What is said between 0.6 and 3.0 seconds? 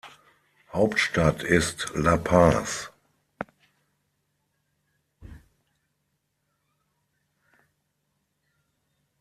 Hauptstadt ist La Paz.